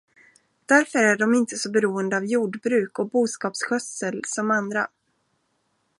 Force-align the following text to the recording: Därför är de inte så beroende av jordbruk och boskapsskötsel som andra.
Därför 0.65 0.99
är 0.99 1.17
de 1.17 1.33
inte 1.33 1.57
så 1.57 1.71
beroende 1.71 2.17
av 2.17 2.25
jordbruk 2.25 2.99
och 2.99 3.09
boskapsskötsel 3.09 4.21
som 4.27 4.51
andra. 4.51 4.87